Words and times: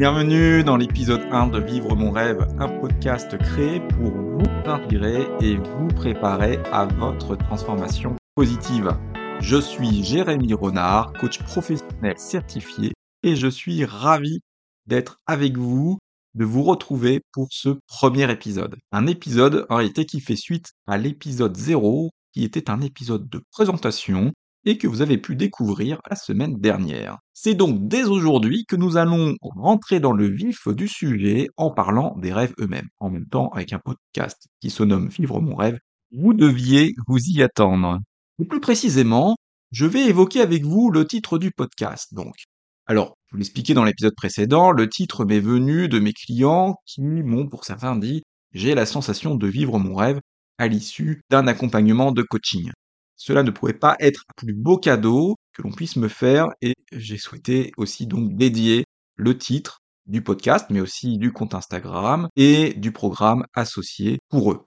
Bienvenue 0.00 0.64
dans 0.64 0.78
l'épisode 0.78 1.20
1 1.30 1.48
de 1.48 1.60
Vivre 1.60 1.94
mon 1.94 2.10
rêve, 2.10 2.48
un 2.58 2.70
podcast 2.70 3.36
créé 3.36 3.80
pour 3.80 4.12
vous 4.12 4.46
inspirer 4.64 5.28
et 5.42 5.58
vous 5.58 5.88
préparer 5.88 6.56
à 6.72 6.86
votre 6.86 7.36
transformation 7.36 8.16
positive. 8.34 8.96
Je 9.40 9.60
suis 9.60 10.02
Jérémy 10.02 10.54
Renard, 10.54 11.12
coach 11.20 11.42
professionnel 11.42 12.14
certifié 12.16 12.92
et 13.22 13.36
je 13.36 13.46
suis 13.46 13.84
ravi 13.84 14.40
d'être 14.86 15.20
avec 15.26 15.58
vous, 15.58 15.98
de 16.34 16.46
vous 16.46 16.62
retrouver 16.62 17.20
pour 17.34 17.48
ce 17.50 17.78
premier 17.86 18.32
épisode. 18.32 18.76
Un 18.92 19.06
épisode 19.06 19.66
en 19.68 19.76
réalité 19.76 20.06
qui 20.06 20.20
fait 20.20 20.34
suite 20.34 20.72
à 20.86 20.96
l'épisode 20.96 21.54
0 21.54 22.08
qui 22.32 22.44
était 22.44 22.70
un 22.70 22.80
épisode 22.80 23.28
de 23.28 23.42
présentation 23.52 24.32
et 24.64 24.78
que 24.78 24.86
vous 24.86 25.02
avez 25.02 25.18
pu 25.18 25.36
découvrir 25.36 26.00
la 26.10 26.16
semaine 26.16 26.56
dernière. 26.58 27.18
C'est 27.32 27.54
donc 27.54 27.88
dès 27.88 28.04
aujourd'hui 28.04 28.64
que 28.66 28.76
nous 28.76 28.96
allons 28.96 29.34
rentrer 29.40 30.00
dans 30.00 30.12
le 30.12 30.28
vif 30.28 30.68
du 30.68 30.88
sujet 30.88 31.48
en 31.56 31.70
parlant 31.70 32.14
des 32.18 32.32
rêves 32.32 32.54
eux-mêmes. 32.60 32.88
En 32.98 33.10
même 33.10 33.26
temps, 33.26 33.48
avec 33.50 33.72
un 33.72 33.80
podcast 33.80 34.48
qui 34.60 34.70
se 34.70 34.82
nomme 34.82 35.08
Vivre 35.08 35.40
mon 35.40 35.54
rêve, 35.54 35.78
vous 36.12 36.34
deviez 36.34 36.94
vous 37.06 37.18
y 37.18 37.42
attendre. 37.42 37.98
Et 38.38 38.44
plus 38.44 38.60
précisément, 38.60 39.36
je 39.70 39.86
vais 39.86 40.06
évoquer 40.06 40.40
avec 40.40 40.64
vous 40.64 40.90
le 40.90 41.06
titre 41.06 41.38
du 41.38 41.50
podcast, 41.50 42.12
donc. 42.12 42.34
Alors, 42.86 43.16
je 43.26 43.32
vous 43.32 43.38
l'expliquais 43.38 43.74
dans 43.74 43.84
l'épisode 43.84 44.14
précédent, 44.16 44.72
le 44.72 44.88
titre 44.88 45.24
m'est 45.24 45.40
venu 45.40 45.88
de 45.88 46.00
mes 46.00 46.12
clients 46.12 46.74
qui 46.86 47.02
m'ont 47.02 47.48
pour 47.48 47.64
certains 47.64 47.94
dit 47.94 48.22
j'ai 48.52 48.74
la 48.74 48.86
sensation 48.86 49.36
de 49.36 49.46
vivre 49.46 49.78
mon 49.78 49.94
rêve 49.94 50.20
à 50.58 50.66
l'issue 50.66 51.22
d'un 51.30 51.46
accompagnement 51.46 52.10
de 52.10 52.22
coaching. 52.22 52.70
Cela 53.22 53.42
ne 53.42 53.50
pouvait 53.50 53.74
pas 53.74 53.96
être 54.00 54.24
un 54.30 54.32
plus 54.34 54.54
beau 54.54 54.78
cadeau 54.78 55.36
que 55.52 55.60
l'on 55.60 55.72
puisse 55.72 55.96
me 55.96 56.08
faire 56.08 56.48
et 56.62 56.74
j'ai 56.90 57.18
souhaité 57.18 57.70
aussi 57.76 58.06
donc 58.06 58.34
dédier 58.34 58.86
le 59.16 59.36
titre 59.36 59.80
du 60.06 60.22
podcast, 60.22 60.68
mais 60.70 60.80
aussi 60.80 61.18
du 61.18 61.30
compte 61.30 61.54
Instagram 61.54 62.28
et 62.34 62.72
du 62.72 62.92
programme 62.92 63.44
associé 63.52 64.20
pour 64.30 64.52
eux. 64.52 64.64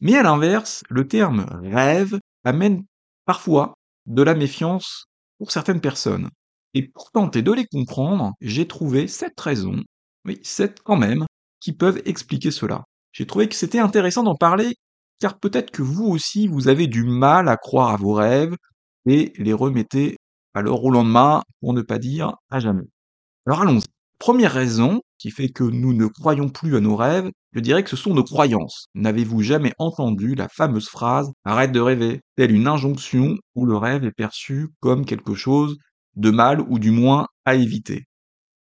Mais 0.00 0.16
à 0.16 0.22
l'inverse, 0.22 0.84
le 0.90 1.08
terme 1.08 1.46
rêve 1.48 2.20
amène 2.44 2.84
parfois 3.24 3.72
de 4.04 4.22
la 4.22 4.34
méfiance 4.34 5.06
pour 5.38 5.50
certaines 5.50 5.80
personnes. 5.80 6.28
Et 6.74 6.82
pour 6.82 7.10
tenter 7.10 7.40
de 7.40 7.52
les 7.52 7.64
comprendre, 7.64 8.34
j'ai 8.42 8.68
trouvé 8.68 9.08
sept 9.08 9.40
raisons, 9.40 9.82
oui, 10.26 10.38
sept 10.42 10.82
quand 10.82 10.98
même, 10.98 11.24
qui 11.58 11.72
peuvent 11.72 12.02
expliquer 12.04 12.50
cela. 12.50 12.84
J'ai 13.12 13.26
trouvé 13.26 13.48
que 13.48 13.54
c'était 13.54 13.78
intéressant 13.78 14.24
d'en 14.24 14.36
parler 14.36 14.74
car 15.20 15.38
peut-être 15.38 15.70
que 15.70 15.82
vous 15.82 16.04
aussi, 16.06 16.48
vous 16.48 16.68
avez 16.68 16.86
du 16.86 17.04
mal 17.04 17.48
à 17.48 17.56
croire 17.56 17.90
à 17.90 17.96
vos 17.96 18.12
rêves 18.14 18.54
et 19.06 19.32
les 19.36 19.52
remettez 19.52 20.16
alors 20.54 20.84
au 20.84 20.90
lendemain, 20.90 21.42
pour 21.60 21.74
ne 21.74 21.82
pas 21.82 21.98
dire 21.98 22.34
à 22.50 22.60
jamais. 22.60 22.88
Alors 23.46 23.62
allons-y. 23.62 23.84
Première 24.18 24.52
raison 24.52 25.02
qui 25.18 25.30
fait 25.30 25.48
que 25.48 25.64
nous 25.64 25.92
ne 25.92 26.06
croyons 26.06 26.48
plus 26.48 26.76
à 26.76 26.80
nos 26.80 26.96
rêves, 26.96 27.30
je 27.52 27.60
dirais 27.60 27.82
que 27.82 27.90
ce 27.90 27.96
sont 27.96 28.14
nos 28.14 28.24
croyances. 28.24 28.86
N'avez-vous 28.94 29.42
jamais 29.42 29.72
entendu 29.78 30.34
la 30.34 30.48
fameuse 30.48 30.88
phrase 30.88 31.30
Arrête 31.44 31.72
de 31.72 31.80
rêver 31.80 32.20
telle 32.36 32.52
une 32.52 32.68
injonction 32.68 33.36
où 33.54 33.66
le 33.66 33.76
rêve 33.76 34.04
est 34.04 34.12
perçu 34.12 34.68
comme 34.80 35.04
quelque 35.04 35.34
chose 35.34 35.76
de 36.16 36.30
mal 36.30 36.60
ou 36.60 36.78
du 36.78 36.90
moins 36.90 37.26
à 37.44 37.56
éviter? 37.56 38.04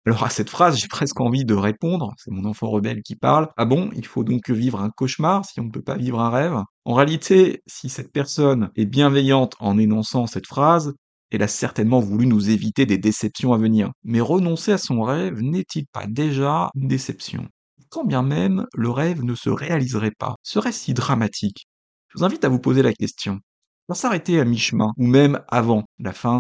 Alors 0.10 0.24
à 0.24 0.32
cette 0.32 0.50
phrase, 0.50 0.80
j'ai 0.80 0.88
presque 0.88 1.22
envie 1.22 1.46
de 1.46 1.54
répondre, 1.54 2.16
c'est 2.18 2.32
mon 2.32 2.46
enfant 2.46 2.68
rebelle 2.68 3.04
qui 3.04 3.16
parle, 3.16 3.48
ah 3.58 3.66
bon, 3.66 3.92
il 3.96 4.08
faut 4.08 4.24
donc 4.24 4.50
vivre 4.50 4.82
un 4.82 4.90
cauchemar 4.90 5.46
si 5.46 5.60
on 5.60 5.66
ne 5.66 5.70
peut 5.70 5.84
pas 5.84 5.98
vivre 5.98 6.20
un 6.20 6.32
rêve? 6.32 6.56
En 6.84 6.96
réalité, 6.96 7.62
si 7.68 7.90
cette 7.90 8.12
personne 8.12 8.72
est 8.76 8.88
bienveillante 8.88 9.54
en 9.60 9.78
énonçant 9.78 10.26
cette 10.26 10.48
phrase, 10.48 10.96
elle 11.30 11.44
a 11.44 11.48
certainement 11.48 12.00
voulu 12.00 12.26
nous 12.26 12.50
éviter 12.50 12.88
des 12.88 12.98
déceptions 12.98 13.54
à 13.54 13.60
venir. 13.60 13.92
Mais 14.04 14.20
renoncer 14.20 14.72
à 14.72 14.80
son 14.80 15.04
rêve 15.04 15.44
n'est-il 15.44 15.86
pas 15.86 16.08
déjà 16.08 16.72
une 16.74 16.88
déception? 16.88 17.48
Quand 17.92 18.04
bien 18.04 18.24
même 18.24 18.66
le 18.74 18.90
rêve 18.90 19.24
ne 19.24 19.36
se 19.36 19.52
réaliserait 19.52 20.16
pas, 20.18 20.38
serait-ce 20.42 20.86
si 20.86 20.96
dramatique? 20.96 21.68
Je 22.08 22.18
vous 22.18 22.26
invite 22.26 22.46
à 22.46 22.50
vous 22.50 22.60
poser 22.60 22.82
la 22.82 22.94
question. 22.94 23.38
Pour 23.86 23.96
s'arrêter 23.96 24.40
à 24.40 24.46
mi-chemin, 24.46 24.92
ou 24.98 25.06
même 25.06 25.40
avant 25.50 25.84
la 26.00 26.14
fin 26.14 26.40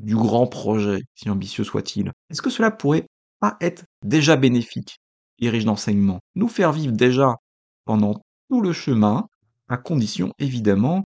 du 0.00 0.16
grand 0.16 0.46
projet, 0.46 1.02
si 1.14 1.30
ambitieux 1.30 1.64
soit-il, 1.64 2.12
est-ce 2.30 2.42
que 2.42 2.50
cela 2.50 2.70
pourrait 2.70 3.06
pas 3.38 3.56
être 3.60 3.84
déjà 4.04 4.36
bénéfique 4.36 4.98
et 5.38 5.48
riche 5.48 5.64
d'enseignements 5.64 6.20
Nous 6.34 6.48
faire 6.48 6.72
vivre 6.72 6.92
déjà 6.92 7.36
pendant 7.84 8.14
tout 8.48 8.60
le 8.60 8.72
chemin, 8.72 9.26
à 9.68 9.76
condition 9.76 10.32
évidemment 10.38 11.04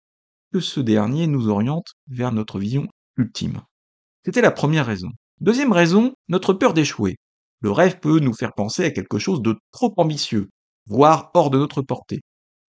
que 0.53 0.61
ce 0.61 0.81
dernier 0.81 1.27
nous 1.27 1.49
oriente 1.49 1.93
vers 2.09 2.33
notre 2.33 2.59
vision 2.59 2.87
ultime. 3.17 3.63
C'était 4.25 4.43
la 4.43 4.51
première 4.51 4.87
raison. 4.87 5.09
Deuxième 5.41 5.73
raison, 5.73 6.13
notre 6.29 6.53
peur 6.53 6.75
d'échouer. 6.75 7.17
Le 7.61 7.71
rêve 7.71 7.99
peut 7.99 8.21
nous 8.21 8.35
faire 8.35 8.53
penser 8.55 8.85
à 8.85 8.91
quelque 8.91 9.19
chose 9.19 9.43
de 9.43 9.57
trop 9.73 9.93
ambitieux, 9.97 10.49
voire 10.87 11.31
hors 11.35 11.51
de 11.51 11.59
notre 11.59 11.83
portée, 11.83 12.21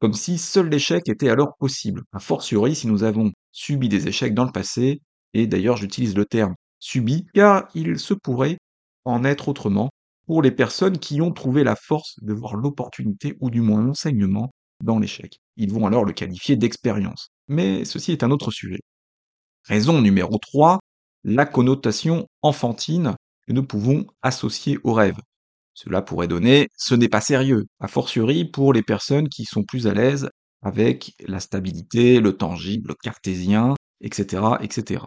comme 0.00 0.14
si 0.14 0.38
seul 0.38 0.68
l'échec 0.68 1.08
était 1.08 1.28
alors 1.28 1.56
possible, 1.58 2.02
a 2.12 2.20
fortiori 2.20 2.74
si 2.74 2.86
nous 2.86 3.02
avons 3.02 3.32
subi 3.52 3.88
des 3.88 4.08
échecs 4.08 4.34
dans 4.34 4.44
le 4.44 4.52
passé 4.52 5.00
et 5.34 5.46
d'ailleurs 5.46 5.76
j'utilise 5.76 6.16
le 6.16 6.24
terme 6.24 6.54
subi, 6.78 7.26
car 7.34 7.68
il 7.74 7.98
se 7.98 8.14
pourrait 8.14 8.58
en 9.04 9.24
être 9.24 9.48
autrement 9.48 9.90
pour 10.26 10.42
les 10.42 10.50
personnes 10.50 10.98
qui 10.98 11.20
ont 11.20 11.32
trouvé 11.32 11.64
la 11.64 11.76
force 11.76 12.14
de 12.22 12.32
voir 12.32 12.54
l'opportunité 12.54 13.36
ou 13.40 13.50
du 13.50 13.60
moins 13.60 13.82
l'enseignement 13.82 14.50
dans 14.82 14.98
l'échec. 14.98 15.38
Ils 15.56 15.72
vont 15.72 15.86
alors 15.86 16.04
le 16.04 16.12
qualifier 16.12 16.56
d'expérience. 16.56 17.30
Mais 17.48 17.84
ceci 17.84 18.12
est 18.12 18.22
un 18.22 18.30
autre 18.30 18.50
sujet. 18.50 18.80
Raison 19.64 20.00
numéro 20.00 20.38
3, 20.38 20.78
la 21.24 21.46
connotation 21.46 22.26
enfantine 22.42 23.14
que 23.46 23.52
nous 23.52 23.66
pouvons 23.66 24.06
associer 24.22 24.78
au 24.84 24.92
rêve. 24.92 25.18
Cela 25.74 26.02
pourrait 26.02 26.28
donner 26.28 26.68
ce 26.76 26.94
n'est 26.94 27.08
pas 27.08 27.20
sérieux, 27.20 27.66
a 27.80 27.88
fortiori 27.88 28.44
pour 28.44 28.72
les 28.72 28.82
personnes 28.82 29.28
qui 29.28 29.44
sont 29.44 29.64
plus 29.64 29.86
à 29.86 29.94
l'aise 29.94 30.28
avec 30.62 31.14
la 31.26 31.40
stabilité, 31.40 32.20
le 32.20 32.36
tangible, 32.36 32.90
le 32.90 32.94
cartésien, 32.94 33.74
etc., 34.00 34.42
etc. 34.60 35.02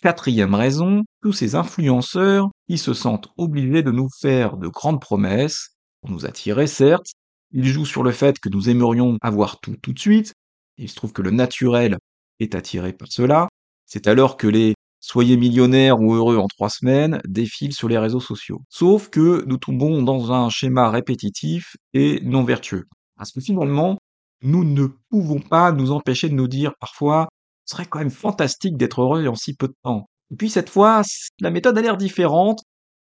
Quatrième 0.00 0.54
raison, 0.54 1.02
tous 1.22 1.32
ces 1.32 1.56
influenceurs 1.56 2.50
qui 2.68 2.78
se 2.78 2.94
sentent 2.94 3.28
obligés 3.36 3.82
de 3.82 3.90
nous 3.90 4.08
faire 4.20 4.56
de 4.56 4.68
grandes 4.68 5.00
promesses, 5.00 5.70
pour 6.00 6.10
nous 6.10 6.24
attirer 6.24 6.68
certes, 6.68 7.08
ils 7.50 7.66
jouent 7.66 7.84
sur 7.84 8.04
le 8.04 8.12
fait 8.12 8.38
que 8.38 8.48
nous 8.48 8.68
aimerions 8.68 9.18
avoir 9.22 9.58
tout 9.58 9.74
tout 9.82 9.92
de 9.92 9.98
suite, 9.98 10.34
il 10.76 10.88
se 10.88 10.94
trouve 10.94 11.12
que 11.12 11.22
le 11.22 11.32
naturel 11.32 11.98
est 12.38 12.54
attiré 12.54 12.92
par 12.92 13.08
cela, 13.10 13.48
c'est 13.86 14.06
alors 14.06 14.36
que 14.36 14.46
les 14.46 14.74
soyez 15.00 15.36
millionnaires 15.36 16.00
ou 16.00 16.14
heureux 16.14 16.36
en 16.36 16.46
trois 16.46 16.70
semaines 16.70 17.20
défilent 17.26 17.74
sur 17.74 17.88
les 17.88 17.98
réseaux 17.98 18.20
sociaux. 18.20 18.60
Sauf 18.68 19.08
que 19.08 19.44
nous 19.46 19.58
tombons 19.58 20.02
dans 20.02 20.32
un 20.32 20.48
schéma 20.48 20.90
répétitif 20.90 21.76
et 21.92 22.20
non 22.22 22.44
vertueux. 22.44 22.86
Parce 23.16 23.32
que 23.32 23.40
finalement, 23.40 23.98
nous 24.42 24.62
ne 24.62 24.86
pouvons 25.10 25.40
pas 25.40 25.72
nous 25.72 25.90
empêcher 25.90 26.28
de 26.28 26.34
nous 26.34 26.46
dire 26.46 26.74
parfois 26.78 27.28
ce 27.68 27.76
serait 27.76 27.86
quand 27.86 27.98
même 27.98 28.10
fantastique 28.10 28.76
d'être 28.76 29.02
heureux 29.02 29.26
en 29.26 29.34
si 29.34 29.54
peu 29.54 29.68
de 29.68 29.74
temps. 29.82 30.08
Et 30.30 30.36
puis 30.36 30.48
cette 30.50 30.70
fois, 30.70 31.02
la 31.40 31.50
méthode 31.50 31.76
a 31.78 31.82
l'air 31.82 31.96
différente 31.98 32.60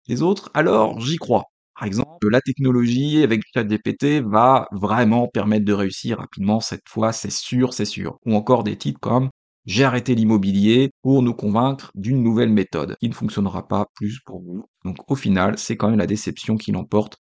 des 0.08 0.22
autres, 0.22 0.50
alors 0.54 1.00
j'y 1.00 1.16
crois. 1.16 1.44
Par 1.74 1.86
exemple, 1.86 2.28
la 2.30 2.40
technologie 2.40 3.22
avec 3.22 3.42
ChatGPT 3.52 4.22
va 4.22 4.66
vraiment 4.72 5.28
permettre 5.28 5.64
de 5.64 5.72
réussir 5.72 6.18
rapidement 6.18 6.60
cette 6.60 6.88
fois, 6.88 7.12
c'est 7.12 7.32
sûr, 7.32 7.74
c'est 7.74 7.84
sûr. 7.84 8.16
Ou 8.26 8.34
encore 8.34 8.64
des 8.64 8.76
titres 8.76 9.00
comme 9.00 9.28
J'ai 9.66 9.84
arrêté 9.84 10.14
l'immobilier 10.14 10.90
pour 11.02 11.22
nous 11.22 11.34
convaincre 11.34 11.90
d'une 11.94 12.22
nouvelle 12.22 12.50
méthode 12.50 12.96
qui 13.00 13.08
ne 13.08 13.14
fonctionnera 13.14 13.66
pas 13.68 13.86
plus 13.96 14.20
pour 14.24 14.40
vous. 14.42 14.64
Donc 14.84 14.96
au 15.10 15.14
final, 15.16 15.58
c'est 15.58 15.76
quand 15.76 15.90
même 15.90 15.98
la 15.98 16.06
déception 16.06 16.56
qui 16.56 16.72
l'emporte, 16.72 17.16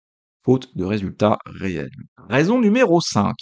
faute 0.44 0.76
de 0.78 0.84
résultats 0.86 1.38
réels. 1.46 1.90
Raison 2.30 2.60
numéro 2.60 3.02
5. 3.02 3.34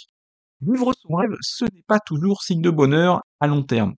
Vivre 0.62 0.92
son 0.94 1.14
rêve, 1.14 1.34
ce 1.40 1.64
n'est 1.64 1.84
pas 1.86 2.00
toujours 2.00 2.42
signe 2.42 2.60
de 2.60 2.70
bonheur 2.70 3.22
à 3.40 3.46
long 3.46 3.62
terme. 3.62 3.94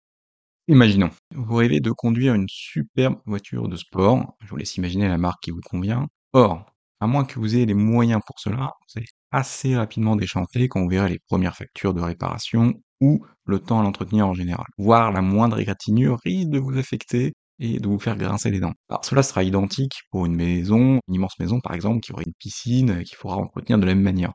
Imaginons, 0.69 1.11
vous 1.34 1.56
rêvez 1.56 1.81
de 1.81 1.91
conduire 1.91 2.34
une 2.34 2.47
superbe 2.49 3.17
voiture 3.27 3.69
de 3.69 3.77
sport, 3.77 4.37
je 4.41 4.49
vous 4.49 4.56
laisse 4.56 4.77
imaginer 4.77 5.09
la 5.09 5.19
marque 5.19 5.43
qui 5.43 5.51
vous 5.51 5.61
convient. 5.61 6.06
Or, 6.33 6.67
à 7.01 7.09
moins 7.09 7.25
que 7.25 7.41
vous 7.41 7.56
ayez 7.56 7.67
les 7.67 7.75
moyens 7.75 8.21
pour 8.27 8.39
cela, 8.39 8.71
vous 8.81 8.98
allez 8.98 9.09
assez 9.33 9.77
rapidement 9.77 10.15
déchanter 10.15 10.69
quand 10.69 10.83
vous 10.83 10.89
verrez 10.89 11.09
les 11.09 11.19
premières 11.28 11.57
factures 11.57 11.95
de 11.95 12.01
réparation 12.01 12.75
ou 13.01 13.27
le 13.45 13.59
temps 13.59 13.81
à 13.81 13.83
l'entretenir 13.83 14.28
en 14.28 14.34
général. 14.34 14.66
Voire 14.78 15.10
la 15.10 15.21
moindre 15.21 15.59
égratignure 15.59 16.21
risque 16.25 16.51
de 16.51 16.60
vous 16.60 16.78
affecter 16.78 17.34
et 17.59 17.81
de 17.81 17.89
vous 17.89 17.98
faire 17.98 18.16
grincer 18.16 18.51
les 18.51 18.60
dents. 18.60 18.75
Alors 18.89 19.04
cela 19.04 19.25
sera 19.25 19.42
identique 19.42 19.95
pour 20.13 20.27
une 20.27 20.36
maison, 20.36 21.01
une 21.09 21.15
immense 21.15 21.39
maison 21.41 21.60
par 21.60 21.75
exemple, 21.75 22.01
qui 22.01 22.13
aurait 22.13 22.25
une 22.27 22.34
piscine 22.39 23.03
qu'il 23.03 23.16
faudra 23.16 23.39
entretenir 23.39 23.78
de 23.78 23.86
la 23.86 23.95
même 23.95 24.04
manière. 24.04 24.33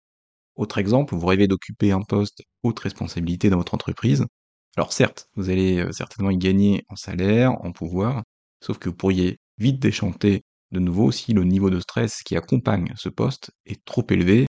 Autre 0.58 0.80
exemple, 0.80 1.16
vous 1.16 1.26
rêvez 1.26 1.48
d'occuper 1.48 1.92
un 1.92 2.02
poste 2.02 2.44
haute 2.64 2.80
responsabilité 2.80 3.50
dans 3.50 3.58
votre 3.58 3.76
entreprise. 3.76 4.26
Alors 4.76 4.92
certes, 4.92 5.30
vous 5.36 5.50
allez 5.50 5.80
euh, 5.80 5.92
certainement 5.92 6.32
y 6.32 6.38
gagner 6.38 6.84
en 6.90 6.96
salaire, 6.96 7.54
en 7.64 7.72
pouvoir, 7.72 8.24
sauf 8.62 8.80
que 8.80 8.90
vous 8.90 8.96
pourriez 8.96 9.38
vite 9.58 9.80
déchanter 9.80 10.44
de 10.72 10.80
nouveau 10.80 11.12
si 11.12 11.34
le 11.34 11.44
niveau 11.44 11.70
de 11.70 11.80
stress 11.80 12.24
qui 12.24 12.36
accompagne 12.36 12.92
ce 12.98 13.10
poste 13.10 13.52
est 13.66 13.84
trop 13.86 14.06
élevé 14.10 14.48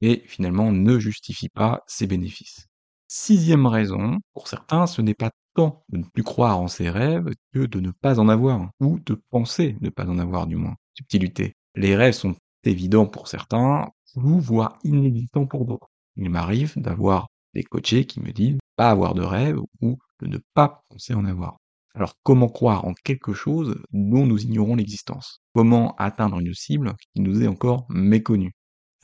et 0.00 0.22
finalement 0.26 0.72
ne 0.72 0.98
justifie 0.98 1.48
pas 1.48 1.82
ses 1.86 2.06
bénéfices. 2.06 2.66
Sixième 3.08 3.66
raison, 3.66 4.18
pour 4.32 4.48
certains, 4.48 4.86
ce 4.86 5.02
n'est 5.02 5.14
pas 5.14 5.30
tant 5.54 5.84
de 5.88 5.98
ne 5.98 6.04
plus 6.04 6.24
croire 6.24 6.58
en 6.58 6.68
ses 6.68 6.90
rêves 6.90 7.30
que 7.52 7.60
de 7.60 7.80
ne 7.80 7.92
pas 7.92 8.18
en 8.18 8.28
avoir, 8.28 8.70
ou 8.80 8.98
de 8.98 9.20
penser 9.30 9.76
ne 9.80 9.88
pas 9.88 10.06
en 10.06 10.18
avoir 10.18 10.46
du 10.46 10.56
moins. 10.56 10.74
Subtilité. 10.94 11.54
Les 11.76 11.94
rêves 11.96 12.14
sont 12.14 12.34
évident 12.66 13.06
pour 13.06 13.28
certains, 13.28 13.88
flou, 14.12 14.40
voire 14.40 14.78
inexistant 14.84 15.46
pour 15.46 15.64
d'autres. 15.64 15.90
Il 16.16 16.30
m'arrive 16.30 16.74
d'avoir 16.76 17.28
des 17.54 17.62
coachés 17.62 18.06
qui 18.06 18.20
me 18.20 18.32
disent 18.32 18.58
pas 18.76 18.90
avoir 18.90 19.14
de 19.14 19.22
rêve 19.22 19.58
ou 19.80 19.98
de 20.20 20.26
ne 20.26 20.38
pas 20.54 20.82
penser 20.88 21.14
en 21.14 21.24
avoir. 21.24 21.56
Alors 21.94 22.14
comment 22.24 22.48
croire 22.48 22.84
en 22.86 22.94
quelque 23.04 23.32
chose 23.32 23.80
dont 23.92 24.26
nous 24.26 24.42
ignorons 24.42 24.74
l'existence? 24.74 25.40
Comment 25.54 25.94
atteindre 25.96 26.40
une 26.40 26.54
cible 26.54 26.94
qui 27.14 27.20
nous 27.20 27.42
est 27.42 27.46
encore 27.46 27.86
méconnue? 27.88 28.52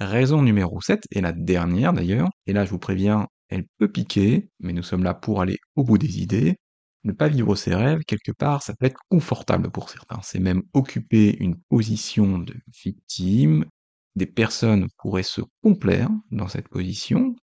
Raison 0.00 0.42
numéro 0.42 0.80
7, 0.80 1.04
et 1.12 1.20
la 1.20 1.32
dernière 1.32 1.92
d'ailleurs, 1.92 2.30
et 2.46 2.52
là 2.52 2.64
je 2.64 2.70
vous 2.70 2.78
préviens, 2.78 3.28
elle 3.48 3.66
peut 3.78 3.90
piquer, 3.90 4.48
mais 4.58 4.72
nous 4.72 4.82
sommes 4.82 5.04
là 5.04 5.14
pour 5.14 5.40
aller 5.40 5.58
au 5.76 5.84
bout 5.84 5.98
des 5.98 6.20
idées. 6.20 6.56
Ne 7.04 7.12
pas 7.12 7.28
vivre 7.28 7.56
ses 7.56 7.74
rêves, 7.74 8.00
quelque 8.06 8.32
part, 8.32 8.62
ça 8.62 8.74
peut 8.74 8.86
être 8.86 9.00
confortable 9.10 9.70
pour 9.70 9.88
certains. 9.88 10.20
C'est 10.22 10.38
même 10.38 10.62
occuper 10.74 11.36
une 11.40 11.56
position 11.58 12.38
de 12.38 12.54
victime. 12.84 13.64
Des 14.16 14.26
personnes 14.26 14.88
pourraient 14.98 15.22
se 15.22 15.40
complaire 15.62 16.10
dans 16.30 16.48
cette 16.48 16.68
position, 16.68 17.36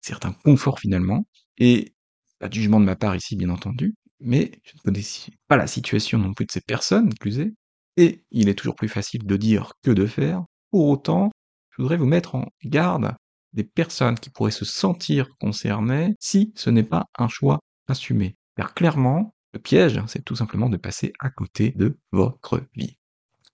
certains 0.00 0.32
conforts 0.32 0.78
finalement, 0.80 1.26
et 1.58 1.94
pas 2.38 2.48
de 2.48 2.54
jugement 2.54 2.80
de 2.80 2.86
ma 2.86 2.96
part 2.96 3.16
ici 3.16 3.36
bien 3.36 3.50
entendu, 3.50 3.94
mais 4.20 4.52
je 4.64 4.72
ne 4.76 4.80
connais 4.82 5.02
pas 5.48 5.56
la 5.56 5.66
situation 5.66 6.18
non 6.18 6.32
plus 6.34 6.46
de 6.46 6.52
ces 6.52 6.60
personnes, 6.60 7.10
est, 7.26 7.54
et 7.96 8.24
il 8.30 8.48
est 8.48 8.54
toujours 8.54 8.76
plus 8.76 8.88
facile 8.88 9.24
de 9.26 9.36
dire 9.36 9.72
que 9.82 9.90
de 9.90 10.06
faire. 10.06 10.44
Pour 10.70 10.88
autant, 10.88 11.30
je 11.70 11.82
voudrais 11.82 11.96
vous 11.98 12.06
mettre 12.06 12.34
en 12.36 12.46
garde 12.64 13.14
des 13.52 13.64
personnes 13.64 14.18
qui 14.18 14.30
pourraient 14.30 14.50
se 14.50 14.64
sentir 14.64 15.28
concernées 15.38 16.14
si 16.20 16.52
ce 16.56 16.70
n'est 16.70 16.82
pas 16.84 17.04
un 17.18 17.28
choix 17.28 17.60
assumé. 17.88 18.36
Car 18.56 18.74
clairement, 18.74 19.34
le 19.52 19.60
piège, 19.60 20.00
c'est 20.06 20.24
tout 20.24 20.36
simplement 20.36 20.68
de 20.68 20.76
passer 20.76 21.12
à 21.20 21.30
côté 21.30 21.72
de 21.72 21.98
votre 22.12 22.62
vie. 22.74 22.96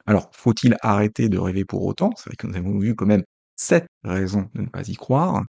Alors, 0.06 0.30
faut-il 0.32 0.76
arrêter 0.82 1.28
de 1.28 1.38
rêver 1.38 1.64
pour 1.64 1.84
autant? 1.84 2.12
C'est 2.16 2.30
vrai 2.30 2.36
que 2.36 2.46
nous 2.46 2.56
avons 2.56 2.78
vu 2.78 2.94
quand 2.94 3.06
même 3.06 3.24
sept 3.56 3.86
raisons 4.04 4.48
de 4.54 4.62
ne 4.62 4.68
pas 4.68 4.88
y 4.88 4.94
croire. 4.94 5.44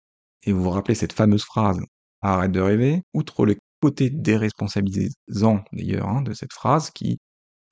Et 0.44 0.52
vous 0.52 0.62
vous 0.62 0.70
rappelez 0.70 0.94
cette 0.94 1.12
fameuse 1.12 1.44
phrase 1.44 1.80
arrête 2.22 2.52
de 2.52 2.60
rêver, 2.60 3.02
outre 3.14 3.46
le 3.46 3.56
côté 3.80 4.10
déresponsabilisant 4.10 5.62
d'ailleurs 5.72 6.08
hein, 6.08 6.22
de 6.22 6.32
cette 6.32 6.52
phrase 6.52 6.90
qui 6.90 7.18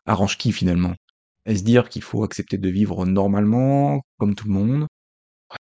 arrange 0.07 0.39
qui 0.39 0.53
finalement? 0.53 0.95
Est-ce 1.47 1.65
dire 1.65 1.89
qu'il 1.89 2.03
faut 2.03 2.25
accepter 2.25 2.59
de 2.59 2.69
vivre 2.69 3.07
normalement, 3.07 4.03
comme 4.19 4.35
tout 4.35 4.47
le 4.49 4.55
monde? 4.55 4.87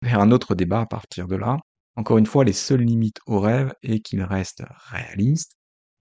Faire 0.04 0.22
un 0.22 0.32
autre 0.32 0.56
débat 0.56 0.82
à 0.82 0.86
partir 0.86 1.28
de 1.28 1.36
là. 1.36 1.58
Encore 1.96 2.18
une 2.18 2.26
fois, 2.26 2.44
les 2.46 2.54
seules 2.54 2.82
limites 2.82 3.20
au 3.26 3.40
rêve 3.40 3.74
est 3.84 4.00
qu'il 4.00 4.22
reste 4.24 4.64
réaliste. 4.90 5.54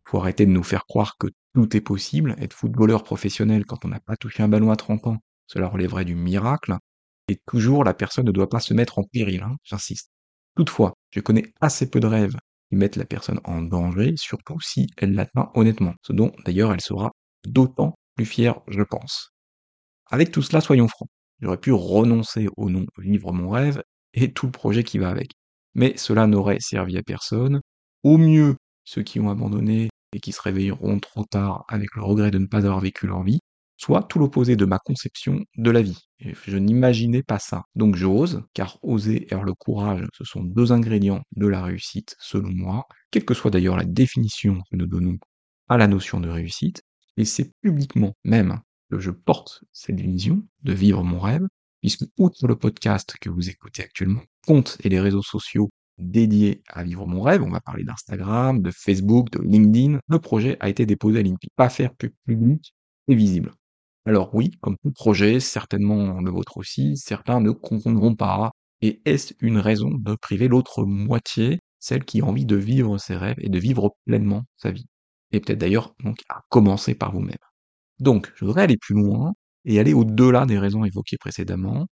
Faut 0.09 0.19
arrêter 0.19 0.47
de 0.47 0.51
nous 0.51 0.63
faire 0.63 0.87
croire 0.87 1.19
que 1.19 1.27
tout 1.55 1.77
est 1.77 1.83
possible. 1.83 2.35
Être 2.39 2.55
footballeur 2.55 3.03
professionnel 3.03 3.67
quand 3.67 3.85
on 3.85 3.89
n'a 3.89 4.01
pas 4.01 4.17
touché 4.17 4.43
un 4.43 4.49
ballon 4.49 4.71
à 4.71 4.77
30 4.77 5.07
ans, 5.07 5.19
cela 5.47 5.69
relèverait 5.69 6.07
du 6.07 6.15
miracle. 6.15 6.77
Et 7.29 7.39
toujours, 7.47 7.85
la 7.85 7.93
personne 7.93 8.25
ne 8.25 8.33
doit 8.33 8.49
pas 8.49 8.61
se 8.61 8.73
mettre 8.73 8.99
en 8.99 9.03
péril, 9.05 9.43
hein, 9.43 9.57
j'insiste. 9.65 10.11
Toutefois, 10.57 10.95
je 11.11 11.21
connais 11.21 11.53
assez 11.61 11.91
peu 11.91 12.01
de 12.01 12.07
rêves 12.07 12.37
qui 12.71 12.77
mettent 12.77 12.97
la 12.97 13.05
personne 13.05 13.39
en 13.45 13.61
danger, 13.61 14.15
surtout 14.17 14.59
si 14.61 14.87
elle 14.97 15.13
l'atteint 15.13 15.51
honnêtement, 15.55 15.95
ce 16.01 16.15
dont 16.15 16.33
d'ailleurs 16.47 16.73
elle 16.73 16.81
sera 16.81 17.13
d'autant 17.47 17.95
plus 18.15 18.25
fière, 18.25 18.61
je 18.67 18.83
pense. 18.83 19.35
Avec 20.11 20.31
tout 20.31 20.43
cela, 20.43 20.63
soyons 20.63 20.89
francs. 20.89 21.09
J'aurais 21.41 21.61
pu 21.61 21.71
renoncer 21.71 22.49
au 22.57 22.71
nom 22.71 22.87
Vivre 22.97 23.35
mon 23.35 23.51
rêve 23.51 23.83
et 24.15 24.33
tout 24.33 24.47
le 24.47 24.53
projet 24.53 24.85
qui 24.85 24.97
va 24.97 25.11
avec. 25.11 25.33
Mais 25.75 25.99
cela 25.99 26.27
n'aurait 26.27 26.61
servi 26.61 26.97
à 26.97 27.03
personne. 27.03 27.61
Au 28.05 28.17
mieux, 28.17 28.57
ceux 28.85 29.03
qui 29.03 29.21
ont 29.21 29.29
abandonné 29.29 29.91
et 30.13 30.21
qui 30.21 30.33
se 30.33 30.43
réveilleront 30.43 30.99
trop 31.01 31.25
tard 31.25 31.65
avec 31.69 31.95
le 31.95 32.03
regret 32.03 32.31
de 32.31 32.39
ne 32.39 32.47
pas 32.47 32.59
avoir 32.59 32.81
vécu 32.81 33.07
leur 33.07 33.23
vie, 33.23 33.41
soit 33.77 34.03
tout 34.03 34.19
l'opposé 34.19 34.57
de 34.57 34.65
ma 34.65 34.79
conception 34.79 35.45
de 35.57 35.71
la 35.71 35.83
vie. 35.83 35.99
je 36.21 36.59
n'imaginais 36.59 37.23
pas 37.23 37.39
ça. 37.39 37.63
Donc 37.75 37.95
j'ose, 37.97 38.43
car 38.53 38.79
oser 38.83 39.27
et 39.29 39.33
avoir 39.33 39.45
le 39.45 39.55
courage, 39.55 40.07
ce 40.13 40.25
sont 40.25 40.43
deux 40.43 40.73
ingrédients 40.73 41.23
de 41.37 41.47
la 41.47 41.63
réussite, 41.63 42.17
selon 42.19 42.51
moi, 42.51 42.87
quelle 43.11 43.25
que 43.25 43.35
soit 43.35 43.51
d'ailleurs 43.51 43.77
la 43.77 43.85
définition 43.85 44.61
que 44.71 44.77
nous 44.77 44.87
donnons 44.87 45.19
à 45.69 45.77
la 45.77 45.87
notion 45.87 46.21
de 46.21 46.29
réussite, 46.29 46.83
et 47.17 47.25
c'est 47.25 47.53
publiquement 47.61 48.15
même 48.25 48.61
que 48.91 48.99
je 48.99 49.11
porte 49.11 49.63
cette 49.73 50.01
vision 50.01 50.43
de 50.63 50.73
vivre 50.73 51.05
mon 51.05 51.21
rêve, 51.21 51.47
puisque 51.81 52.05
outre 52.19 52.49
le 52.49 52.57
podcast 52.57 53.15
que 53.21 53.31
vous 53.31 53.49
écoutez 53.49 53.83
actuellement, 53.83 54.23
compte 54.47 54.77
et 54.83 54.89
les 54.89 55.01
réseaux 55.01 55.23
sociaux 55.23 55.71
dédiés 55.99 56.62
à 56.69 56.85
vivre 56.85 57.06
mon 57.06 57.23
rêve, 57.23 57.43
on 57.43 57.50
va 57.50 57.61
parler 57.61 57.85
d'Instagram, 57.85 58.62
de 58.62 58.71
Facebook, 58.71 59.31
de 59.31 59.41
LinkedIn, 59.41 60.00
le 60.09 60.19
projet 60.19 60.56
a 60.61 60.69
été 60.69 60.87
déposé 60.87 61.21
à 61.21 61.23
l'INPI. 61.23 61.49
Pas 61.56 61.69
faire 61.69 61.95
public 62.27 62.75
et 63.09 63.15
visible. 63.15 63.53
Alors 64.06 64.35
oui, 64.35 64.53
comme 64.62 64.77
tout 64.83 64.93
projet, 64.93 65.41
certainement 65.41 66.21
le 66.21 66.31
vôtre 66.31 66.56
aussi, 66.56 66.97
certains 66.97 67.41
ne 67.41 67.50
comprendront 67.50 68.15
pas. 68.15 68.53
Et 68.81 69.00
est-ce 69.05 69.35
une 69.41 69.59
raison 69.59 69.91
de 69.91 70.15
priver 70.15 70.49
l'autre 70.49 70.85
moitié, 70.85 71.59
celle 71.79 72.05
qui 72.05 72.21
a 72.21 72.25
envie 72.25 72.47
de 72.47 72.56
vivre 72.56 72.99
ses 72.99 73.17
rêves 73.17 73.37
et 73.41 73.49
de 73.49 73.59
vivre 73.59 73.97
pleinement 74.06 74.45
sa 74.56 74.71
vie? 74.71 74.87
Et 75.33 75.41
peut-être 75.41 75.59
d'ailleurs, 75.59 75.95
donc, 76.05 76.23
à 76.29 76.43
commencer 76.49 76.95
par 76.95 77.12
vous-même. 77.12 77.37
Donc, 78.00 78.33
je 78.37 78.45
voudrais 78.45 78.62
aller 78.62 78.77
plus 78.77 78.95
loin 78.95 79.35
et 79.65 79.79
aller 79.81 79.93
au-delà 79.93 80.47
des 80.47 80.59
raisons 80.59 80.85
évoquées 80.85 81.19
précédemment, 81.19 81.87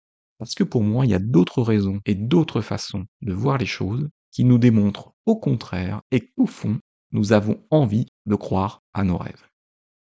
parce 0.43 0.57
que 0.57 0.65
pour 0.65 0.83
moi, 0.83 1.07
il 1.07 1.13
y 1.13 1.15
a 1.15 1.21
d'autres 1.21 1.63
raisons 1.63 2.01
et 2.05 2.17
d'autres 2.17 2.63
façons 2.63 3.05
de 3.21 3.33
voir 3.33 3.59
les 3.59 3.67
choses 3.67 4.09
qui 4.33 4.43
nous 4.43 4.59
démontrent 4.59 5.15
au 5.25 5.37
contraire 5.37 6.03
et 6.11 6.33
qu'au 6.33 6.47
fond, 6.47 6.81
nous 7.13 7.33
avons 7.33 7.65
envie 7.71 8.07
de 8.27 8.35
croire 8.35 8.83
à 8.93 9.05
nos 9.05 9.17
rêves. 9.17 9.47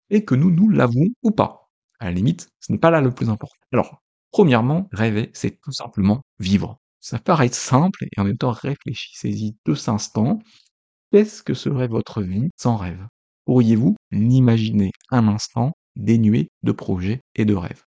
Et 0.09 0.25
que 0.25 0.33
nous 0.33 0.49
nous 0.49 0.67
l'avons 0.67 1.05
ou 1.21 1.29
pas. 1.29 1.69
À 1.99 2.05
la 2.05 2.13
limite, 2.13 2.49
ce 2.59 2.71
n'est 2.71 2.79
pas 2.79 2.89
là 2.89 3.01
le 3.01 3.11
plus 3.11 3.29
important. 3.29 3.53
Alors, 3.71 4.01
premièrement, 4.31 4.89
rêver, 4.91 5.29
c'est 5.33 5.61
tout 5.61 5.73
simplement 5.73 6.23
vivre. 6.39 6.79
Ça 7.01 7.19
paraît 7.19 7.49
simple 7.49 8.05
et 8.05 8.19
en 8.19 8.23
même 8.23 8.39
temps 8.39 8.49
réfléchissez-y 8.49 9.55
deux 9.67 9.89
instants. 9.91 10.39
Qu'est-ce 11.11 11.43
que 11.43 11.53
serait 11.53 11.87
votre 11.87 12.23
vie 12.23 12.49
sans 12.57 12.77
rêve? 12.77 13.05
Pourriez-vous 13.45 13.95
l'imaginer 14.09 14.89
un 15.11 15.27
instant 15.27 15.73
dénué 15.95 16.49
de 16.63 16.71
projets 16.71 17.21
et 17.35 17.45
de 17.45 17.53
rêves? 17.53 17.83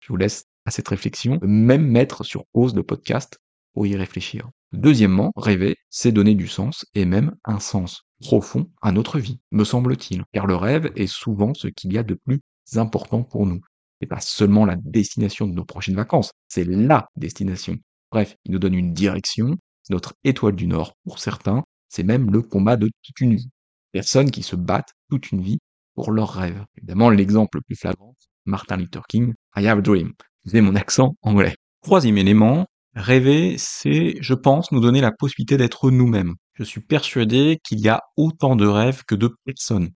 Je 0.00 0.08
vous 0.08 0.16
laisse 0.16 0.46
à 0.64 0.70
cette 0.70 0.88
réflexion, 0.88 1.38
même 1.42 1.86
mettre 1.86 2.24
sur 2.24 2.46
pause 2.52 2.74
le 2.74 2.82
podcast 2.82 3.38
pour 3.74 3.86
y 3.86 3.96
réfléchir. 3.96 4.50
Deuxièmement, 4.72 5.32
rêver, 5.36 5.76
c'est 5.90 6.12
donner 6.12 6.34
du 6.34 6.48
sens 6.48 6.86
et 6.94 7.04
même 7.04 7.34
un 7.44 7.60
sens 7.60 8.04
profond 8.20 8.70
à 8.80 8.92
notre 8.92 9.18
vie, 9.18 9.40
me 9.50 9.64
semble-t-il, 9.64 10.24
car 10.32 10.46
le 10.46 10.56
rêve 10.56 10.92
est 10.96 11.06
souvent 11.06 11.52
ce 11.54 11.68
qu'il 11.68 11.92
y 11.92 11.98
a 11.98 12.02
de 12.02 12.14
plus 12.14 12.40
important 12.76 13.22
pour 13.22 13.46
nous. 13.46 13.60
C'est 14.00 14.06
pas 14.06 14.20
seulement 14.20 14.64
la 14.64 14.76
destination 14.76 15.46
de 15.46 15.52
nos 15.52 15.64
prochaines 15.64 15.96
vacances, 15.96 16.32
c'est 16.48 16.64
LA 16.64 17.06
destination. 17.16 17.76
Bref, 18.10 18.36
il 18.44 18.52
nous 18.52 18.58
donne 18.58 18.74
une 18.74 18.92
direction, 18.92 19.56
notre 19.90 20.14
étoile 20.24 20.56
du 20.56 20.66
Nord 20.66 20.94
pour 21.04 21.18
certains, 21.18 21.64
c'est 21.88 22.02
même 22.02 22.30
le 22.30 22.42
combat 22.42 22.76
de 22.76 22.88
toute 23.02 23.20
une 23.20 23.34
vie. 23.34 23.50
Personnes 23.92 24.30
qui 24.30 24.42
se 24.42 24.56
battent 24.56 24.94
toute 25.10 25.32
une 25.32 25.42
vie 25.42 25.58
pour 25.94 26.12
leurs 26.12 26.32
rêves. 26.32 26.64
Évidemment, 26.78 27.10
l'exemple 27.10 27.58
le 27.58 27.62
plus 27.62 27.76
flagrant, 27.76 28.16
Martin 28.46 28.78
Luther 28.78 29.06
King, 29.06 29.34
I 29.56 29.66
have 29.66 29.78
a 29.78 29.82
dream. 29.82 30.14
J'ai 30.44 30.60
mon 30.60 30.74
accent 30.74 31.14
anglais. 31.22 31.54
Troisième 31.82 32.18
élément, 32.18 32.66
rêver, 32.94 33.54
c'est, 33.58 34.16
je 34.20 34.34
pense, 34.34 34.72
nous 34.72 34.80
donner 34.80 35.00
la 35.00 35.12
possibilité 35.12 35.56
d'être 35.56 35.90
nous-mêmes. 35.90 36.34
Je 36.54 36.64
suis 36.64 36.80
persuadé 36.80 37.60
qu'il 37.64 37.80
y 37.80 37.88
a 37.88 38.00
autant 38.16 38.56
de 38.56 38.66
rêves 38.66 39.02
que 39.06 39.14
de 39.14 39.30
personnes. 39.44 39.90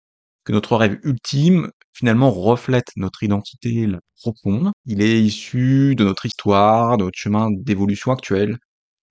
Que 0.44 0.52
notre 0.52 0.76
rêve 0.76 0.98
ultime, 1.02 1.70
finalement, 1.94 2.30
reflète 2.30 2.88
notre 2.96 3.22
identité 3.22 3.88
profonde. 4.20 4.72
Il 4.84 5.00
est 5.00 5.22
issu 5.22 5.94
de 5.96 6.04
notre 6.04 6.26
histoire, 6.26 6.98
de 6.98 7.04
notre 7.04 7.18
chemin 7.18 7.48
d'évolution 7.50 8.12
actuelle. 8.12 8.58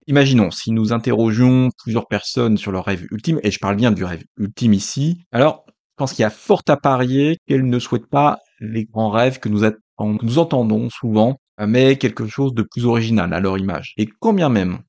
Imaginons, 0.05 0.51
si 0.51 0.71
nous 0.71 0.93
interrogions 0.93 1.69
plusieurs 1.81 2.07
personnes 2.07 2.57
sur 2.57 2.71
leur 2.71 2.85
rêve 2.85 3.07
ultime, 3.11 3.39
et 3.41 3.49
je 3.49 3.57
parle 3.57 3.75
bien 3.75 3.91
du 3.91 4.03
rêve 4.03 4.23
ultime 4.37 4.73
ici, 4.73 5.17
alors 5.31 5.65
je 5.67 5.95
pense 5.97 6.13
qu'il 6.13 6.21
y 6.23 6.25
a 6.25 6.29
fort 6.29 6.61
à 6.67 6.77
parier 6.77 7.37
qu'elles 7.47 7.67
ne 7.67 7.79
souhaitent 7.79 8.09
pas 8.09 8.39
les 8.59 8.85
grands 8.85 9.09
rêves 9.09 9.39
que 9.39 9.49
nous, 9.49 9.63
nous 10.05 10.39
entendons 10.39 10.89
souvent, 10.89 11.37
mais 11.65 11.97
quelque 11.97 12.27
chose 12.27 12.53
de 12.53 12.65
plus 12.69 12.85
original 12.85 13.33
à 13.33 13.39
leur 13.39 13.57
image. 13.57 13.93
Et 13.97 14.07
combien 14.19 14.49
même, 14.49 14.79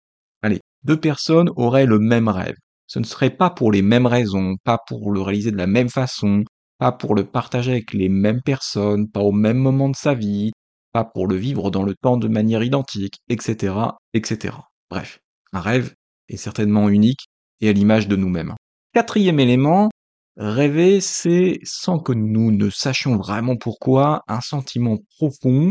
allez, 0.42 0.61
deux 0.85 0.99
personnes 0.99 1.50
auraient 1.56 1.87
le 1.87 1.99
même 1.99 2.28
rêve, 2.28 2.56
ce 2.87 2.99
ne 2.99 3.04
serait 3.04 3.30
pas 3.30 3.50
pour 3.50 3.73
les 3.73 3.83
mêmes 3.83 4.06
raisons, 4.06 4.56
pas 4.64 4.78
pour 4.87 5.11
le 5.11 5.21
réaliser 5.21 5.50
de 5.50 5.56
la 5.56 5.66
même 5.66 5.88
façon, 5.88 6.44
pas 6.78 6.92
pour 6.92 7.14
le 7.14 7.25
partager 7.25 7.73
avec 7.73 7.92
les 7.92 8.09
mêmes 8.09 8.42
personnes, 8.42 9.09
pas 9.09 9.21
au 9.21 9.33
même 9.33 9.59
moment 9.59 9.88
de 9.88 9.97
sa 9.97 10.14
vie, 10.14 10.52
pas 10.92 11.04
pour 11.04 11.26
le 11.26 11.37
vivre 11.37 11.71
dans 11.71 11.83
le 11.83 11.94
temps 11.94 12.16
de 12.16 12.28
manière 12.28 12.62
identique, 12.62 13.16
etc., 13.28 13.75
etc. 14.12 14.54
Bref, 14.90 15.18
un 15.52 15.61
rêve 15.61 15.94
est 16.28 16.37
certainement 16.37 16.88
unique 16.88 17.26
et 17.61 17.68
à 17.68 17.73
l'image 17.73 18.06
de 18.06 18.16
nous-mêmes. 18.16 18.54
Quatrième 18.92 19.40
élément, 19.40 19.90
Rêver, 20.37 21.00
c'est, 21.00 21.61
sans 21.62 21.99
que 21.99 22.12
nous 22.12 22.50
ne 22.50 22.69
sachions 22.69 23.17
vraiment 23.17 23.57
pourquoi, 23.57 24.23
un 24.26 24.41
sentiment 24.41 24.99
profond. 25.17 25.71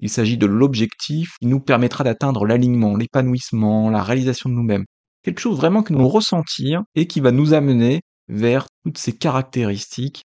Il 0.00 0.10
s'agit 0.10 0.36
de 0.36 0.46
l'objectif 0.46 1.36
qui 1.40 1.46
nous 1.46 1.60
permettra 1.60 2.04
d'atteindre 2.04 2.44
l'alignement, 2.44 2.96
l'épanouissement, 2.96 3.88
la 3.88 4.02
réalisation 4.02 4.50
de 4.50 4.54
nous-mêmes. 4.54 4.84
Quelque 5.22 5.40
chose 5.40 5.56
vraiment 5.56 5.82
que 5.82 5.92
nous 5.92 6.08
ressentir 6.08 6.82
et 6.94 7.06
qui 7.06 7.20
va 7.20 7.30
nous 7.30 7.54
amener 7.54 8.02
vers 8.28 8.66
toutes 8.84 8.98
ces 8.98 9.16
caractéristiques 9.16 10.24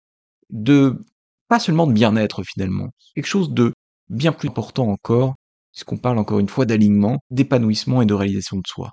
de, 0.50 1.02
pas 1.48 1.58
seulement 1.58 1.86
de 1.86 1.92
bien-être 1.92 2.42
finalement, 2.44 2.90
quelque 3.14 3.26
chose 3.26 3.50
de 3.52 3.72
bien 4.10 4.32
plus 4.32 4.48
important 4.48 4.88
encore, 4.88 5.34
puisqu'on 5.72 5.96
parle 5.96 6.18
encore 6.18 6.38
une 6.38 6.48
fois 6.48 6.66
d'alignement, 6.66 7.18
d'épanouissement 7.30 8.02
et 8.02 8.06
de 8.06 8.14
réalisation 8.14 8.58
de 8.58 8.66
soi. 8.66 8.92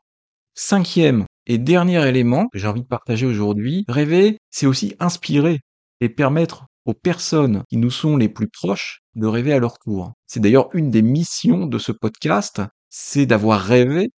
Cinquième 0.55 1.25
et 1.49 1.57
dernier 1.57 2.07
élément 2.07 2.47
que 2.53 2.59
j'ai 2.59 2.67
envie 2.67 2.83
de 2.83 2.87
partager 2.87 3.25
aujourd'hui, 3.25 3.83
rêver, 3.89 4.37
c'est 4.51 4.67
aussi 4.67 4.95
inspirer 4.99 5.61
et 5.99 6.07
permettre 6.07 6.67
aux 6.85 6.93
personnes 6.93 7.63
qui 7.69 7.77
nous 7.77 7.89
sont 7.89 8.17
les 8.17 8.29
plus 8.29 8.47
proches 8.47 9.01
de 9.15 9.25
rêver 9.25 9.51
à 9.51 9.59
leur 9.59 9.79
tour. 9.79 10.13
C'est 10.27 10.39
d'ailleurs 10.39 10.69
une 10.73 10.91
des 10.91 11.01
missions 11.01 11.65
de 11.65 11.79
ce 11.79 11.91
podcast, 11.91 12.61
c'est 12.89 13.25
d'avoir 13.25 13.61
rêvé, 13.61 14.11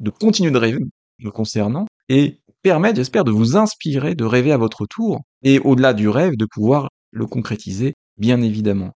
de 0.00 0.10
continuer 0.10 0.50
de 0.50 0.58
rêver 0.58 0.80
me 1.20 1.30
concernant, 1.30 1.86
et 2.08 2.40
permettre, 2.62 2.96
j'espère, 2.96 3.22
de 3.22 3.30
vous 3.30 3.56
inspirer 3.56 4.16
de 4.16 4.24
rêver 4.24 4.50
à 4.50 4.56
votre 4.56 4.84
tour, 4.86 5.20
et 5.44 5.60
au-delà 5.60 5.94
du 5.94 6.08
rêve, 6.08 6.36
de 6.36 6.46
pouvoir 6.46 6.88
le 7.12 7.26
concrétiser, 7.26 7.94
bien 8.18 8.42
évidemment. 8.42 8.90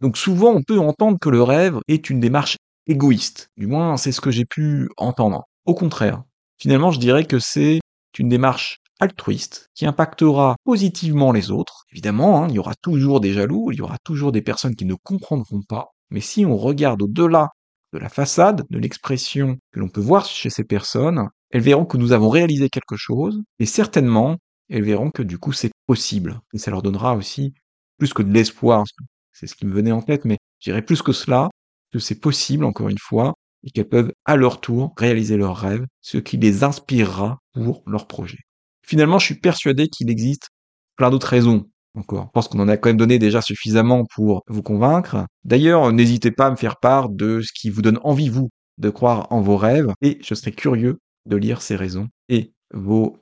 Donc 0.00 0.16
souvent, 0.16 0.52
on 0.54 0.62
peut 0.62 0.78
entendre 0.78 1.18
que 1.20 1.28
le 1.28 1.42
rêve 1.42 1.78
est 1.86 2.08
une 2.08 2.20
démarche 2.20 2.56
égoïste. 2.86 3.48
Du 3.58 3.66
moins, 3.66 3.98
c'est 3.98 4.12
ce 4.12 4.22
que 4.22 4.30
j'ai 4.30 4.46
pu 4.46 4.88
entendre. 4.96 5.44
Au 5.66 5.74
contraire, 5.74 6.22
finalement, 6.58 6.90
je 6.90 7.00
dirais 7.00 7.24
que 7.24 7.38
c'est 7.38 7.80
une 8.18 8.28
démarche 8.28 8.78
altruiste 8.98 9.68
qui 9.74 9.86
impactera 9.86 10.56
positivement 10.64 11.32
les 11.32 11.50
autres. 11.50 11.84
Évidemment, 11.92 12.42
hein, 12.42 12.48
il 12.48 12.54
y 12.54 12.58
aura 12.58 12.74
toujours 12.74 13.20
des 13.20 13.32
jaloux, 13.32 13.70
il 13.72 13.78
y 13.78 13.82
aura 13.82 13.98
toujours 14.04 14.32
des 14.32 14.42
personnes 14.42 14.74
qui 14.74 14.86
ne 14.86 14.94
comprendront 14.94 15.62
pas. 15.68 15.88
Mais 16.10 16.20
si 16.20 16.46
on 16.46 16.56
regarde 16.56 17.02
au-delà 17.02 17.48
de 17.92 17.98
la 17.98 18.08
façade, 18.08 18.64
de 18.70 18.78
l'expression 18.78 19.58
que 19.72 19.80
l'on 19.80 19.88
peut 19.88 20.00
voir 20.00 20.24
chez 20.24 20.50
ces 20.50 20.64
personnes, 20.64 21.28
elles 21.50 21.62
verront 21.62 21.84
que 21.84 21.96
nous 21.96 22.12
avons 22.12 22.28
réalisé 22.28 22.68
quelque 22.68 22.96
chose, 22.96 23.42
et 23.58 23.66
certainement, 23.66 24.38
elles 24.70 24.82
verront 24.82 25.10
que 25.10 25.22
du 25.22 25.38
coup 25.38 25.52
c'est 25.52 25.70
possible. 25.86 26.40
Et 26.52 26.58
ça 26.58 26.70
leur 26.70 26.82
donnera 26.82 27.14
aussi 27.16 27.54
plus 27.98 28.12
que 28.12 28.22
de 28.22 28.32
l'espoir, 28.32 28.84
c'est 29.32 29.46
ce 29.46 29.54
qui 29.54 29.66
me 29.66 29.74
venait 29.74 29.92
en 29.92 30.02
tête, 30.02 30.24
mais 30.24 30.38
je 30.60 30.70
dirais 30.70 30.82
plus 30.82 31.02
que 31.02 31.12
cela, 31.12 31.48
que 31.92 31.98
c'est 31.98 32.20
possible, 32.20 32.64
encore 32.64 32.88
une 32.88 32.98
fois, 32.98 33.34
et 33.64 33.70
qu'elles 33.70 33.88
peuvent 33.88 34.12
à 34.24 34.36
leur 34.36 34.60
tour 34.60 34.92
réaliser 34.96 35.36
leurs 35.36 35.56
rêves, 35.56 35.84
ce 36.00 36.18
qui 36.18 36.36
les 36.36 36.64
inspirera 36.64 37.38
pour 37.52 37.82
leur 37.86 38.06
projet. 38.06 38.38
Finalement, 38.86 39.18
je 39.18 39.26
suis 39.26 39.40
persuadé 39.40 39.88
qu'il 39.88 40.10
existe 40.10 40.48
plein 40.96 41.10
d'autres 41.10 41.28
raisons 41.28 41.66
encore. 41.94 42.26
Je 42.26 42.30
pense 42.32 42.48
qu'on 42.48 42.60
en 42.60 42.68
a 42.68 42.76
quand 42.76 42.90
même 42.90 42.96
donné 42.96 43.18
déjà 43.18 43.40
suffisamment 43.40 44.04
pour 44.14 44.42
vous 44.48 44.62
convaincre. 44.62 45.26
D'ailleurs, 45.44 45.92
n'hésitez 45.92 46.30
pas 46.30 46.46
à 46.46 46.50
me 46.50 46.56
faire 46.56 46.76
part 46.76 47.08
de 47.08 47.40
ce 47.40 47.52
qui 47.52 47.70
vous 47.70 47.82
donne 47.82 47.98
envie, 48.04 48.28
vous, 48.28 48.50
de 48.78 48.90
croire 48.90 49.26
en 49.30 49.40
vos 49.40 49.56
rêves, 49.56 49.92
et 50.02 50.18
je 50.22 50.34
serai 50.34 50.52
curieux 50.52 50.98
de 51.26 51.36
lire 51.36 51.62
ces 51.62 51.76
raisons 51.76 52.08
et 52.28 52.52
vos 52.72 53.18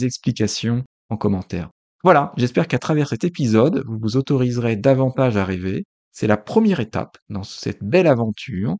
explications 0.00 0.84
en 1.10 1.16
commentaire. 1.16 1.70
Voilà, 2.02 2.32
j'espère 2.36 2.68
qu'à 2.68 2.78
travers 2.78 3.08
cet 3.08 3.24
épisode, 3.24 3.82
vous 3.86 3.98
vous 3.98 4.16
autoriserez 4.16 4.76
davantage 4.76 5.36
à 5.36 5.44
rêver. 5.44 5.84
C'est 6.12 6.26
la 6.26 6.36
première 6.36 6.80
étape 6.80 7.16
dans 7.28 7.42
cette 7.42 7.82
belle 7.82 8.06
aventure. 8.06 8.76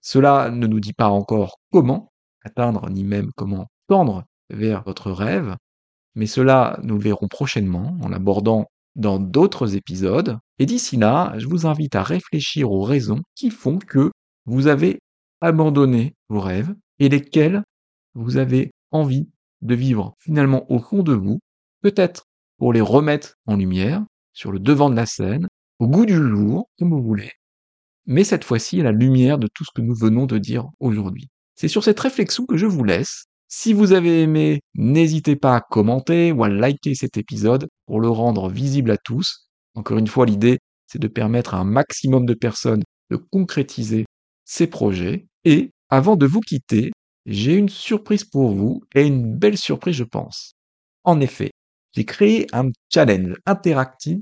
Cela 0.00 0.50
ne 0.50 0.66
nous 0.66 0.80
dit 0.80 0.92
pas 0.92 1.08
encore 1.08 1.58
comment 1.70 2.12
atteindre, 2.44 2.88
ni 2.90 3.04
même 3.04 3.30
comment 3.36 3.66
tendre 3.86 4.24
vers 4.48 4.82
votre 4.82 5.10
rêve, 5.10 5.56
mais 6.14 6.26
cela 6.26 6.78
nous 6.82 6.96
le 6.96 7.02
verrons 7.02 7.28
prochainement 7.28 7.96
en 8.02 8.08
l'abordant 8.08 8.66
dans 8.96 9.18
d'autres 9.18 9.76
épisodes. 9.76 10.38
Et 10.58 10.66
d'ici 10.66 10.96
là, 10.96 11.32
je 11.38 11.46
vous 11.46 11.66
invite 11.66 11.94
à 11.94 12.02
réfléchir 12.02 12.70
aux 12.72 12.82
raisons 12.82 13.22
qui 13.34 13.50
font 13.50 13.78
que 13.78 14.10
vous 14.46 14.66
avez 14.66 14.98
abandonné 15.40 16.14
vos 16.28 16.40
rêves 16.40 16.74
et 16.98 17.08
lesquelles 17.08 17.62
vous 18.14 18.36
avez 18.36 18.72
envie 18.90 19.28
de 19.62 19.74
vivre 19.74 20.14
finalement 20.18 20.70
au 20.70 20.78
fond 20.78 21.02
de 21.02 21.12
vous, 21.12 21.40
peut-être 21.82 22.24
pour 22.58 22.72
les 22.72 22.80
remettre 22.80 23.34
en 23.46 23.56
lumière, 23.56 24.04
sur 24.32 24.52
le 24.52 24.58
devant 24.58 24.90
de 24.90 24.96
la 24.96 25.06
scène, 25.06 25.48
au 25.78 25.86
goût 25.86 26.06
du 26.06 26.14
jour, 26.14 26.68
comme 26.78 26.90
vous 26.90 27.02
voulez, 27.02 27.32
mais 28.06 28.24
cette 28.24 28.44
fois-ci 28.44 28.82
la 28.82 28.92
lumière 28.92 29.38
de 29.38 29.48
tout 29.52 29.64
ce 29.64 29.70
que 29.74 29.82
nous 29.82 29.94
venons 29.94 30.26
de 30.26 30.38
dire 30.38 30.66
aujourd'hui. 30.80 31.28
C'est 31.54 31.68
sur 31.68 31.84
cette 31.84 32.00
réflexion 32.00 32.46
que 32.46 32.56
je 32.56 32.66
vous 32.66 32.84
laisse. 32.84 33.24
Si 33.48 33.72
vous 33.72 33.92
avez 33.92 34.22
aimé, 34.22 34.60
n'hésitez 34.74 35.36
pas 35.36 35.56
à 35.56 35.60
commenter 35.60 36.32
ou 36.32 36.44
à 36.44 36.48
liker 36.48 36.94
cet 36.94 37.16
épisode 37.16 37.68
pour 37.86 38.00
le 38.00 38.08
rendre 38.08 38.48
visible 38.48 38.92
à 38.92 38.96
tous. 38.96 39.48
Encore 39.74 39.98
une 39.98 40.06
fois, 40.06 40.24
l'idée, 40.26 40.58
c'est 40.86 41.00
de 41.00 41.08
permettre 41.08 41.54
à 41.54 41.58
un 41.58 41.64
maximum 41.64 42.26
de 42.26 42.34
personnes 42.34 42.82
de 43.10 43.16
concrétiser 43.16 44.06
ces 44.44 44.66
projets. 44.66 45.26
Et 45.44 45.70
avant 45.88 46.16
de 46.16 46.26
vous 46.26 46.40
quitter, 46.40 46.92
j'ai 47.26 47.54
une 47.54 47.68
surprise 47.68 48.24
pour 48.24 48.54
vous 48.54 48.82
et 48.94 49.06
une 49.06 49.36
belle 49.36 49.58
surprise, 49.58 49.96
je 49.96 50.04
pense. 50.04 50.54
En 51.04 51.20
effet, 51.20 51.50
j'ai 51.92 52.04
créé 52.04 52.46
un 52.52 52.70
challenge 52.92 53.34
interactif 53.46 54.18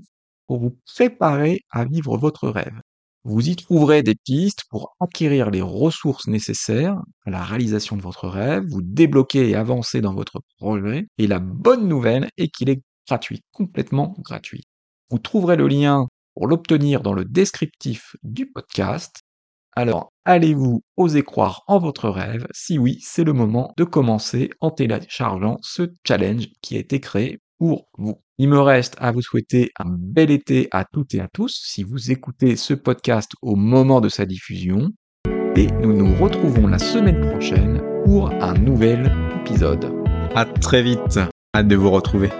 pour 0.46 0.58
vous 0.60 0.78
préparer 0.86 1.60
à 1.70 1.84
vivre 1.84 2.16
votre 2.16 2.48
rêve. 2.48 2.80
Vous 3.28 3.46
y 3.50 3.56
trouverez 3.56 4.02
des 4.02 4.14
pistes 4.14 4.64
pour 4.70 4.96
acquérir 5.00 5.50
les 5.50 5.60
ressources 5.60 6.28
nécessaires 6.28 6.96
à 7.26 7.30
la 7.30 7.44
réalisation 7.44 7.94
de 7.94 8.00
votre 8.00 8.26
rêve, 8.26 8.64
vous 8.66 8.80
débloquer 8.80 9.50
et 9.50 9.54
avancer 9.54 10.00
dans 10.00 10.14
votre 10.14 10.40
projet. 10.56 11.08
Et 11.18 11.26
la 11.26 11.38
bonne 11.38 11.86
nouvelle 11.88 12.30
est 12.38 12.48
qu'il 12.48 12.70
est 12.70 12.80
gratuit, 13.06 13.42
complètement 13.52 14.14
gratuit. 14.20 14.62
Vous 15.10 15.18
trouverez 15.18 15.56
le 15.56 15.68
lien 15.68 16.08
pour 16.32 16.46
l'obtenir 16.46 17.02
dans 17.02 17.12
le 17.12 17.26
descriptif 17.26 18.16
du 18.22 18.50
podcast. 18.50 19.20
Alors, 19.72 20.10
allez-vous 20.24 20.82
oser 20.96 21.22
croire 21.22 21.64
en 21.66 21.78
votre 21.78 22.08
rêve? 22.08 22.46
Si 22.52 22.78
oui, 22.78 22.96
c'est 23.02 23.24
le 23.24 23.34
moment 23.34 23.74
de 23.76 23.84
commencer 23.84 24.48
en 24.60 24.70
téléchargeant 24.70 25.58
ce 25.60 25.82
challenge 26.02 26.48
qui 26.62 26.76
a 26.76 26.80
été 26.80 26.98
créé 26.98 27.40
pour 27.58 27.88
vous. 27.98 28.20
Il 28.38 28.48
me 28.48 28.60
reste 28.60 28.96
à 28.98 29.10
vous 29.10 29.22
souhaiter 29.22 29.72
un 29.78 29.86
bel 29.88 30.30
été 30.30 30.68
à 30.70 30.84
toutes 30.84 31.14
et 31.14 31.20
à 31.20 31.28
tous 31.32 31.60
si 31.64 31.82
vous 31.82 32.10
écoutez 32.10 32.56
ce 32.56 32.74
podcast 32.74 33.32
au 33.42 33.56
moment 33.56 34.00
de 34.00 34.08
sa 34.08 34.26
diffusion. 34.26 34.90
Et 35.56 35.66
nous 35.82 35.92
nous 35.92 36.14
retrouvons 36.14 36.68
la 36.68 36.78
semaine 36.78 37.30
prochaine 37.30 37.82
pour 38.04 38.30
un 38.30 38.54
nouvel 38.54 39.12
épisode. 39.40 39.92
À 40.34 40.44
très 40.44 40.82
vite. 40.82 41.18
Hâte 41.54 41.68
de 41.68 41.76
vous 41.76 41.90
retrouver. 41.90 42.30